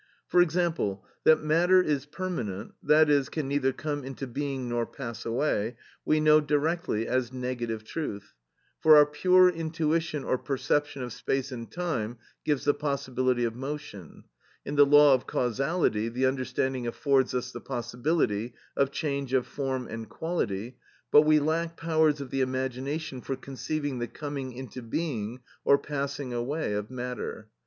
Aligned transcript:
For 0.25 0.41
example, 0.41 1.05
that 1.25 1.43
matter 1.43 1.79
is 1.79 2.07
permanent, 2.07 2.73
that 2.81 3.07
is, 3.07 3.29
can 3.29 3.47
neither 3.47 3.71
come 3.71 4.03
into 4.03 4.25
being 4.25 4.67
nor 4.67 4.87
pass 4.87 5.27
away, 5.27 5.77
we 6.03 6.19
know 6.19 6.41
directly 6.41 7.07
as 7.07 7.31
negative 7.31 7.83
truth; 7.83 8.33
for 8.79 8.95
our 8.95 9.05
pure 9.05 9.47
intuition 9.49 10.23
or 10.23 10.39
perception 10.39 11.03
of 11.03 11.13
space 11.13 11.51
and 11.51 11.71
time 11.71 12.17
gives 12.43 12.65
the 12.65 12.73
possibility 12.73 13.43
of 13.43 13.55
motion; 13.55 14.23
in 14.65 14.73
the 14.75 14.87
law 14.87 15.13
of 15.13 15.27
causality 15.27 16.09
the 16.09 16.25
understanding 16.25 16.87
affords 16.87 17.35
us 17.35 17.51
the 17.51 17.61
possibility 17.61 18.55
of 18.75 18.89
change 18.89 19.33
of 19.33 19.45
form 19.45 19.85
and 19.87 20.09
quality, 20.09 20.79
but 21.11 21.21
we 21.21 21.39
lack 21.39 21.77
powers 21.77 22.19
of 22.19 22.31
the 22.31 22.41
imagination 22.41 23.21
for 23.21 23.35
conceiving 23.35 23.99
the 23.99 24.07
coming 24.07 24.51
into 24.53 24.81
being 24.81 25.41
or 25.63 25.77
passing 25.77 26.33
away 26.33 26.73
of 26.73 26.89
matter. 26.89 27.49